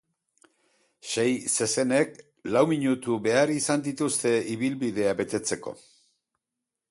Sei 1.09 1.25
zezenek 1.55 2.15
lau 2.55 2.63
minutu 2.71 3.19
behar 3.27 3.53
izan 3.57 3.85
dituzte 3.89 4.31
ibilbidea 4.57 5.11
betetzeko. 5.21 5.77